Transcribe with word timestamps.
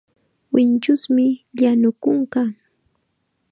Winchusmi 0.53 1.25
llanu 1.57 1.89
kunka. 2.03 2.43